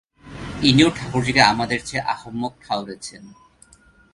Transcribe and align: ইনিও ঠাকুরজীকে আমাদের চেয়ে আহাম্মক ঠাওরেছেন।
ইনিও 0.61 0.89
ঠাকুরজীকে 0.97 1.41
আমাদের 1.43 1.79
চেয়ে 1.85 2.07
আহাম্মক 2.13 2.53
ঠাওরেছেন। 2.61 3.23